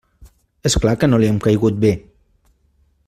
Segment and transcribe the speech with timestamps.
[0.69, 1.93] És clar que no li hem caigut bé.